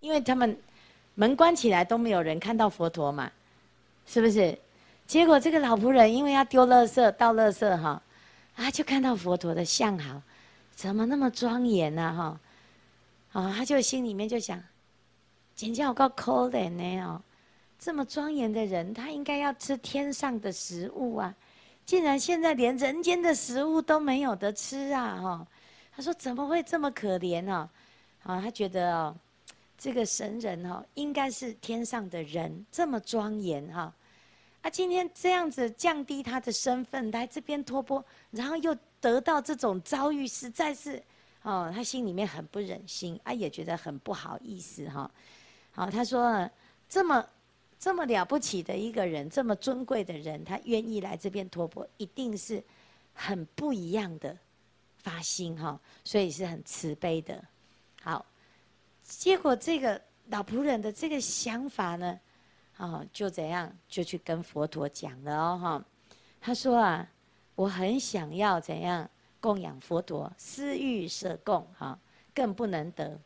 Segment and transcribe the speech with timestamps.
[0.00, 0.56] 因为他们
[1.14, 3.30] 门关起来都没有人看到佛陀嘛，
[4.06, 4.56] 是不是？
[5.06, 8.02] 结果这个老仆人因为要丢垃圾、倒垃圾哈，
[8.56, 10.20] 啊，就看到佛陀的像好，
[10.74, 12.38] 怎么那么庄严呢？
[13.32, 14.60] 哈，啊，他就心里面就想，
[15.54, 17.22] 真叫个可怜呢哦，
[17.78, 21.34] 这么庄严的人，他应该要吃天上的食物啊，
[21.84, 25.20] 竟然现在连人间的食物都没有得吃啊！
[25.22, 25.46] 哈，
[25.94, 27.70] 他说怎么会这么可怜呢？
[28.24, 29.16] 啊，他觉得哦。
[29.78, 33.92] 这个神人哈，应该是天上的人，这么庄严哈。
[34.62, 41.00] 啊，今天这样子降低他的身份来这边托钵，然后又得到这种遭遇，实在是
[41.42, 45.10] 哦，他心里面很不忍心啊，也觉得很不好意思哈。
[45.72, 46.50] 好，他说
[46.88, 47.24] 这么
[47.78, 52.60] 这么了不起的一个人，这么尊贵的人，他愿意来这边托钵，一定是
[53.12, 54.36] 很不一样的
[54.96, 57.44] 发心哈，所以是很慈悲的。
[58.00, 58.24] 好。
[59.06, 62.18] 结果这个老仆人的这个想法呢，
[62.76, 65.84] 哦，就怎样就去跟佛陀讲了哦，哈，
[66.40, 67.08] 他说啊，
[67.54, 69.08] 我很想要怎样
[69.40, 71.98] 供养佛陀，私欲舍供，哈，
[72.34, 73.18] 更不能得。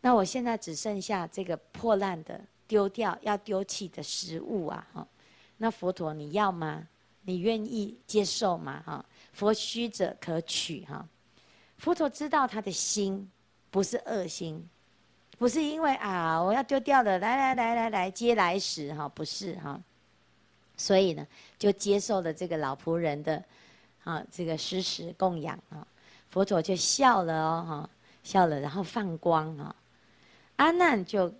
[0.00, 5.06] 那我现在只剩下这个破烂的丢掉要丢弃的食物啊，哈，
[5.58, 6.88] 那佛陀你要吗？
[7.22, 8.82] 你愿意接受吗？
[8.86, 11.06] 哈，佛须者可取，哈，
[11.76, 13.30] 佛陀知道他的心
[13.70, 14.66] 不是恶心。
[15.38, 19.80] 不是因为啊，我要丢掉了，来来来来来接来时哈，不是哈，
[20.76, 21.26] 所以呢，
[21.58, 23.42] 就接受了这个老仆人的
[24.04, 25.86] 啊这个施食供养啊，
[26.30, 27.90] 佛陀就笑了哦哈，
[28.22, 29.76] 笑了，然后放光啊，
[30.56, 31.32] 阿难就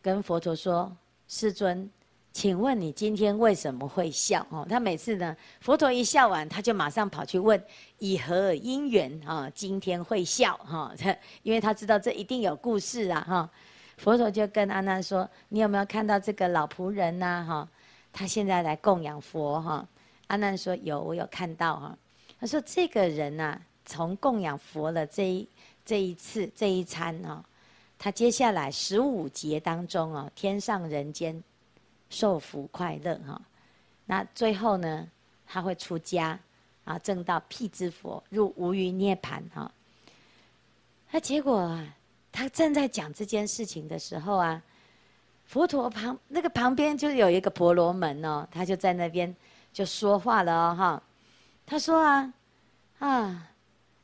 [0.00, 0.90] 跟佛陀说
[1.28, 1.88] ：“世尊。”
[2.32, 4.46] 请问你今天为什么会笑？
[4.50, 7.62] 哦，他每次呢，佛陀一笑完，他就马上跑去问
[7.98, 10.92] 以何因缘啊，今天会笑哈？
[11.44, 13.50] 因为他知道这一定有故事啊哈。
[13.98, 17.44] 佛陀就跟阿难说：“你有没有看到这个老仆人呐？
[17.46, 17.68] 哈，
[18.12, 19.86] 他现在来供养佛哈。”
[20.28, 21.96] 阿难说：“有，我有看到哈。”
[22.40, 25.46] 他说：“这个人呐，从供养佛的这一
[25.84, 27.44] 这一次这一餐哈，
[27.98, 31.40] 他接下来十五劫当中哦，天上人间。”
[32.12, 33.40] 受福快乐哈，
[34.04, 35.08] 那最后呢，
[35.46, 36.38] 他会出家
[36.84, 39.72] 啊，证到辟支佛，入无余涅槃哈。
[41.10, 41.86] 那结果啊，
[42.30, 44.62] 他正在讲这件事情的时候啊，
[45.46, 49.34] 佛陀旁那个旁边就有一个婆罗门哦，他就在那边
[49.72, 51.02] 就说话了哦哈。
[51.64, 52.34] 他说啊
[52.98, 53.48] 啊，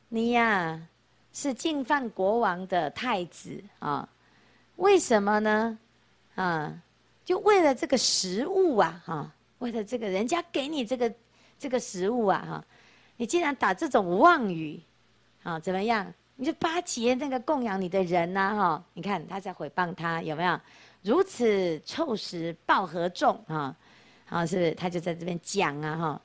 [0.07, 0.81] 你呀
[1.31, 4.09] 是净饭国王的太子啊，
[4.77, 5.77] 为什么呢
[6.33, 6.81] 啊？
[7.29, 11.13] 就为了这个食物啊，哈，为了这个人家给你这个
[11.59, 12.65] 这个食物啊，哈，
[13.17, 14.81] 你竟然打这种妄语，
[15.43, 16.11] 啊，怎么样？
[16.37, 20.59] 你就巴结那个供养你的人呐，哈，你看他在诽谤他有没有？
[21.03, 23.77] 如此臭食报何众啊？
[24.27, 24.71] 啊，是不是？
[24.71, 26.21] 他就在这边讲啊，哈，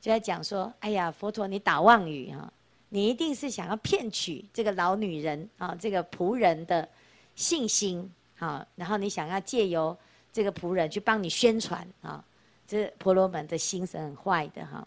[0.00, 2.48] 就在讲说，哎呀，佛陀你打妄语哈，
[2.90, 6.88] 你一定是想要骗取这个老女人啊，这个仆人的
[7.34, 9.98] 信心，啊，然后你想要借由。
[10.34, 12.22] 这个仆人去帮你宣传啊，
[12.66, 14.84] 这婆罗门的心是很坏的哈。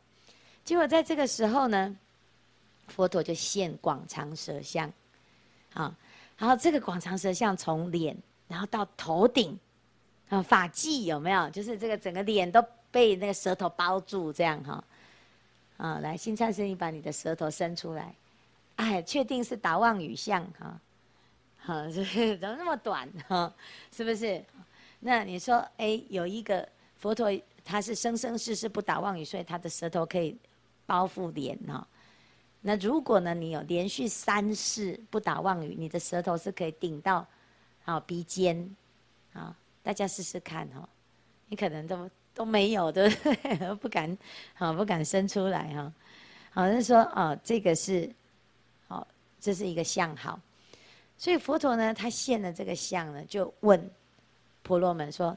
[0.65, 1.95] 结果在这个时候呢，
[2.89, 4.91] 佛陀就现广长舌相，
[5.73, 5.95] 啊，
[6.37, 8.15] 然后这个广长舌相从脸，
[8.49, 9.57] 然后到头顶，
[10.27, 11.49] 啊，发髻有没有？
[11.49, 14.83] 就是这个整个脸都被那个舌头包住这样哈。
[15.77, 18.13] 啊，来，新灿生，你把你的舌头伸出来，
[18.75, 20.77] 哎，确定是达妄语相哈，
[21.59, 22.03] 好，是？
[22.37, 23.53] 怎么那么短哈？
[23.95, 24.43] 是不是？
[25.07, 27.31] 那你说，哎，有一个佛陀，
[27.63, 30.35] 他是生生世世不打妄语，所以他的舌头可以
[30.85, 31.87] 包覆脸哈。
[32.59, 37.25] 那如果呢，你有连续三世不打妄语，你的舌头是可以顶到
[37.85, 38.75] 啊鼻尖
[39.31, 39.55] 啊。
[39.81, 40.89] 大家试试看哈，
[41.47, 43.09] 你可能都都没有，对
[43.79, 43.87] 不？
[43.87, 44.17] 敢，
[44.55, 45.93] 好不敢伸出来哈。
[46.51, 48.13] 好，他说哦，这个是，
[48.89, 49.07] 好，
[49.39, 50.37] 这是一个相好。
[51.17, 53.89] 所以佛陀呢，他现了这个相呢，就问。
[54.67, 55.35] 婆罗门说：“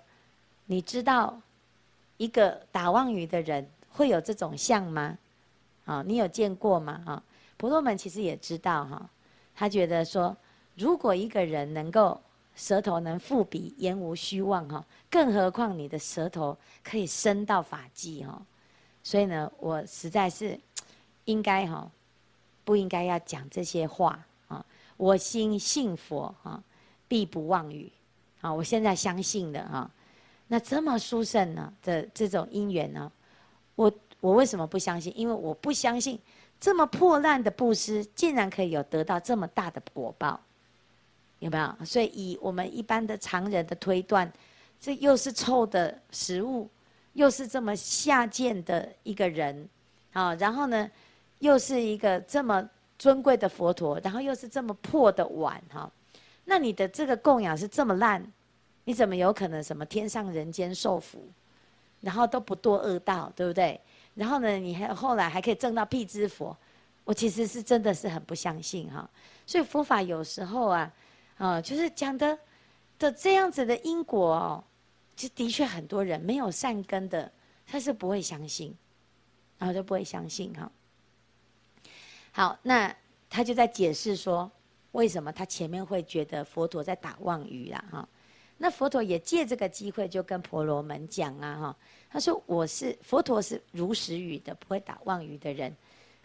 [0.67, 1.41] 你知道
[2.17, 5.17] 一个打妄语的人会有这种相吗？
[5.85, 7.01] 啊，你有见过吗？
[7.07, 7.23] 啊，
[7.57, 9.09] 婆罗门其实也知道哈，
[9.55, 10.37] 他觉得说，
[10.75, 12.21] 如果一个人能够
[12.57, 18.43] 舌头能覆鼻，言无虚妄哈，更何况你的舌头可以伸到发际哈，
[19.05, 20.59] 所以呢，我实在是
[21.27, 21.89] 应该哈，
[22.65, 24.19] 不应该要讲这些话
[24.49, 24.67] 啊。
[24.97, 26.61] 我心信佛啊，
[27.07, 27.93] 必不妄语。”
[28.41, 29.91] 啊，我现在相信了哈，
[30.49, 33.11] 那这么殊胜呢的这种因缘呢，
[33.75, 35.13] 我我为什么不相信？
[35.17, 36.19] 因为我不相信
[36.59, 40.41] 这么破烂的布施，竟然可以有得到这么大的果报。
[41.39, 41.85] 有没有？
[41.87, 44.31] 所以以我们一般的常人的推断，
[44.79, 46.69] 这又是臭的食物，
[47.15, 49.67] 又是这么下贱的一个人，
[50.13, 50.91] 啊，然后呢，
[51.39, 55.91] 又是一个这么尊贵的佛陀，然后又是这么破的碗，哈，
[56.51, 58.21] 那你的这个供养是这么烂，
[58.83, 61.25] 你怎么有可能什么天上人间受福，
[62.01, 63.81] 然后都不堕恶道，对不对？
[64.17, 66.57] 然后呢，你还后来还可以证到辟支佛，
[67.05, 69.09] 我其实是真的是很不相信哈。
[69.47, 70.93] 所以佛法有时候啊，
[71.39, 72.37] 啊，就是讲的
[72.99, 74.65] 的这样子的因果哦，
[75.15, 77.31] 就的确很多人没有善根的，
[77.65, 78.77] 他是不会相信，
[79.57, 80.69] 然后就不会相信哈。
[82.33, 82.93] 好，那
[83.29, 84.51] 他就在解释说，
[84.93, 88.09] 为什么他前面会觉得佛陀在打妄语啦哈。
[88.59, 91.77] 那佛陀也借这个机会就跟婆罗门讲啊哈。
[92.11, 95.75] 他说：“我是佛陀，是如实语的，不会打妄语的人，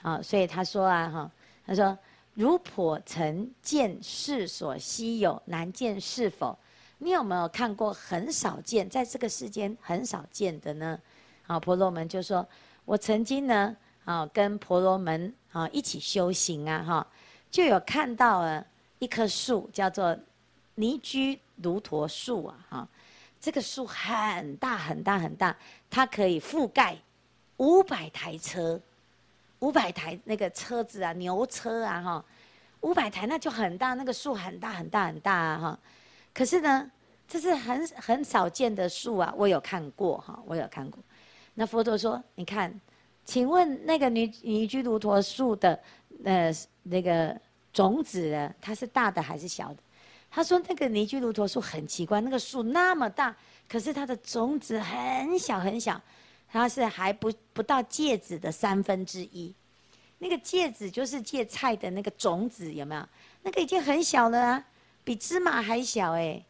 [0.01, 1.31] 啊，所以他说啊，哈，
[1.65, 1.97] 他说
[2.33, 6.57] 如婆曾见世所稀有，难见是否？
[6.97, 10.99] 你有没有看过很少见，在这个世间很少见的呢？
[11.45, 12.45] 啊，婆罗门就说：
[12.83, 17.07] 我曾经呢，啊，跟婆罗门啊一起修行啊，哈，
[17.49, 18.65] 就有看到了
[18.99, 20.17] 一棵树，叫做
[20.75, 22.87] 尼居卢陀树啊，哈。”
[23.39, 25.55] 这个树很大很大很大，
[25.87, 26.97] 它可以覆盖
[27.57, 28.81] 五百台车，
[29.59, 32.25] 五百台那个车子啊，牛车啊，哈，
[32.81, 35.79] 五百台那就很大，那个树很大很大很大啊，哈。
[36.33, 36.89] 可是呢，
[37.27, 40.99] 这是很很少见的树啊，我有看过哈，我有看过。
[41.53, 42.73] 那佛陀说：“你看，
[43.25, 45.79] 请问那个尼尼居卢陀树的
[46.23, 46.53] 呃
[46.83, 47.39] 那个
[47.73, 49.77] 种子呢，它是大的还是小的？”
[50.31, 53.33] 他说：“那个尼居卢陀树很奇怪，那个树那么大，
[53.69, 56.01] 可是它的种子很小很小，
[56.51, 59.53] 它是还不不到芥子的三分之一。
[60.17, 63.07] 那个芥子就是芥菜的那个种子，有没有？
[63.43, 64.65] 那个已经很小了啊，
[65.05, 66.43] 比芝麻还小哎。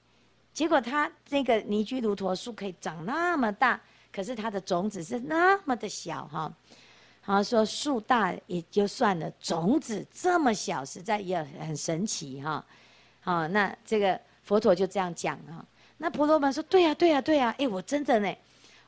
[0.51, 3.79] 结果它那个尼居卢陀树可以长那么大，
[4.11, 6.51] 可是它的种子是那么的小哈。
[7.25, 12.63] 好说树大也就算了，种子这么小，实在也很神奇哈。”
[13.19, 15.65] 好，那这个佛陀就这样讲啊。
[15.97, 17.55] 那婆罗门说：“对呀，对呀，对呀。
[17.57, 18.31] 哎，我真的呢，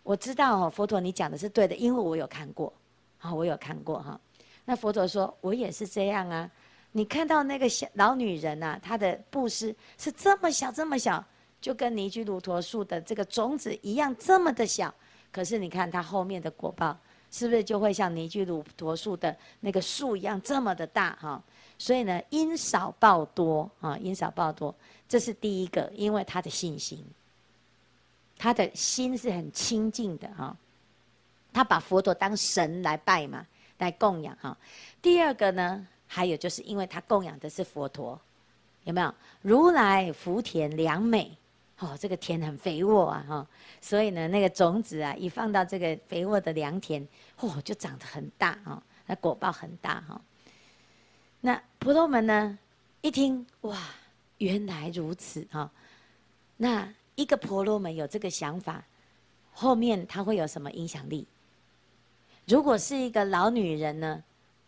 [0.03, 2.71] 我知道哦，佛陀你讲的是对的，因为我有看过，
[3.17, 4.19] 好，我有看过哈。
[4.65, 6.47] 那佛陀说：我也是这样啊。
[6.91, 11.25] 你看到那个小老女人呐，她的布施是这么小，这么小，
[11.59, 14.93] 就跟尼居卢陀树的这个种子一样这么的小。
[15.31, 16.95] 可是你看她后面的果报，
[17.31, 21.41] 是不是就会像尼居卢陀树的那个树一样这么的大哈？”
[21.79, 24.73] 所以呢，因少报多啊，因少报多，
[25.07, 27.05] 这是第一个，因为他的信心，
[28.35, 30.57] 他的心是很清净的哈，
[31.53, 33.45] 他把佛陀当神来拜嘛，
[33.77, 34.57] 来供养哈。
[35.03, 38.19] 第二个呢，还有就是因为他供养的是佛陀，
[38.85, 39.13] 有没有？
[39.43, 41.31] 如来福田良美，
[41.79, 43.47] 哦，这个田很肥沃啊哈，
[43.79, 47.07] 所以呢，那个种子啊，一放到这个肥沃的良田，
[47.39, 50.19] 哦，就长得很大啊，那果报很大哈。
[51.41, 52.57] 那婆罗门呢？
[53.01, 53.77] 一听哇，
[54.39, 55.71] 原来如此啊！
[56.57, 58.83] 那一个婆罗门有这个想法，
[59.53, 61.27] 后面他会有什么影响力？
[62.47, 64.23] 如果是一个老女人呢，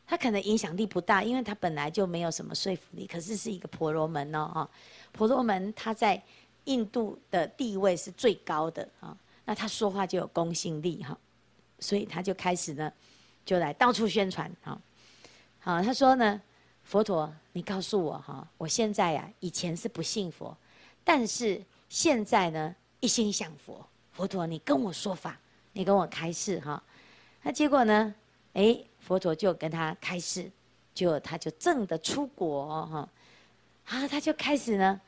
[0.06, 3.08] 她可能影响力不大，因为她本来就没有什么说服力。
[3.08, 4.70] 可是是一个婆罗门哦，哈！
[5.12, 6.22] 婆罗门他在
[6.69, 11.18] 印度的地位是最高的啊，那他说话就有公信力哈，
[11.80, 12.92] 所以他就开始呢，
[13.44, 14.81] 就来到处宣传啊。
[15.59, 16.42] 好，他说呢。
[16.81, 20.57] 佛陀，你告诉我哈，我现在呀，以前是不信佛，
[21.04, 23.85] 但是现在呢，一心向佛。
[24.11, 25.40] 佛陀，你跟我说法，
[25.73, 26.81] 你跟我开示哈。
[27.44, 28.16] 那结果呢？
[28.54, 30.49] 哎，佛陀就跟他开示，
[30.95, 33.07] 就他就正的出国哈。
[33.85, 34.99] 啊，他就开始呢，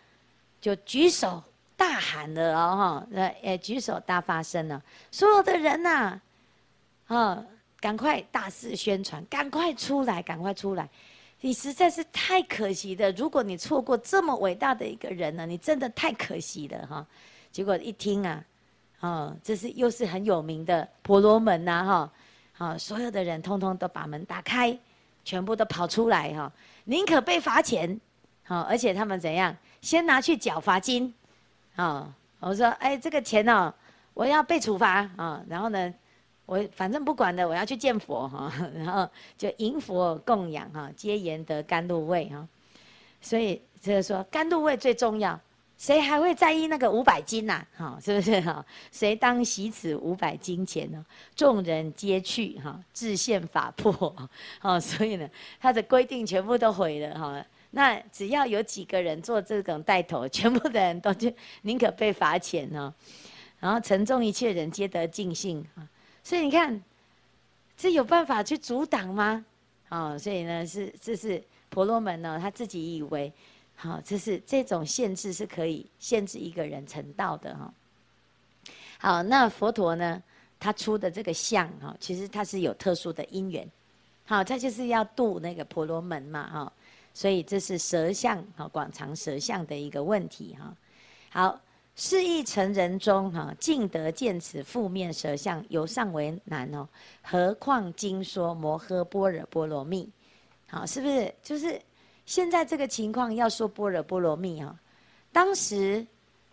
[0.60, 1.44] 就举手
[1.82, 3.08] 大喊了哦哈，
[3.42, 6.22] 呃，举手大发声了，所有的人呐，
[7.08, 7.44] 啊，
[7.80, 10.88] 赶快大肆宣传，赶快出来，赶快出来。
[11.40, 17.04] 你实在是太可惜的，如果你错过这么伟大的一个人呢，你真的太可惜了哈。
[17.52, 18.46] 结果一听啊，
[19.00, 22.12] 哦，这是又是很有名的婆罗门呐哈，
[22.54, 24.78] 好，所有的人通通都把门打开，
[25.26, 26.52] 全部都跑出来哈，
[26.84, 28.00] 宁可被罚钱，
[28.44, 31.12] 好，而且他们怎样，先拿去缴罚金，
[31.76, 33.74] 啊，我说哎，这个钱哦，
[34.14, 35.94] 我要被处罚啊，然后呢？
[36.48, 42.46] 我反正不管的，我要去见佛哈， 然后就迎佛供养哈，皆言得甘露味哈。
[43.22, 45.40] 所以就是说甘露味最重要，
[45.78, 47.66] 谁还会在意那个五百金呐？
[47.78, 48.66] 哈，是不是哈？
[48.92, 51.06] 谁当惜此五百金钱呢？
[51.36, 54.14] 众人皆去哈，自现法破。
[54.60, 57.46] 哈，所以呢，他的规定全部都毁了哈。
[57.72, 61.32] 那只要有几个人做这种带头，全部的人都就
[61.64, 62.94] 宁可被罚钱哦。
[63.60, 65.88] 然后城中一切人皆得尽兴啊，
[66.24, 66.82] 所以你看，
[67.78, 69.46] 这有办法去阻挡吗？
[69.90, 73.32] 啊，所以呢是这是婆罗门呢他自己以为，
[73.76, 77.74] 好，这是这种限制是可以限制一个人成道的哈。
[78.98, 80.22] 好，那佛陀呢，
[80.60, 83.70] 他出的这个相哈，其实他是有特殊的因缘，
[84.26, 86.74] 好，他就是要度那个婆罗门嘛哈，
[87.14, 90.76] 所以这是舌相啊，广长舌相的一个问题哈。
[91.30, 91.62] 好。
[91.94, 96.88] 是亦成人中哈，尽得见此负面舌相，犹尚为难哦。
[97.22, 100.10] 何况经说摩诃般若波罗蜜，
[100.68, 101.36] 好，是不是？
[101.44, 101.80] 就是
[102.26, 104.74] 现在这个情况要说般若波罗蜜哈，
[105.34, 106.08] 当时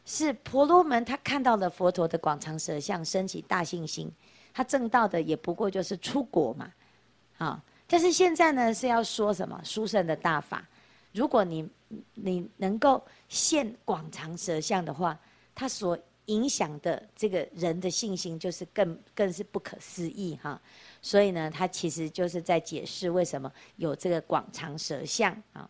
[0.04, 4.10] 是婆罗门他看到了佛陀的广长舌相，升起大信心，
[4.52, 6.72] 他证道的也不过就是出国嘛，
[7.38, 10.64] 啊，但是现在呢是要说什么殊胜的大法，
[11.12, 11.68] 如果你
[12.14, 15.18] 你能够现广长舌相的话。
[15.60, 20.62] 它所影响的这个人的信心，就是更更是不可思议哈。
[21.02, 25.68] 所以呢，他其实就是在解释为什么有这个广长舌相啊。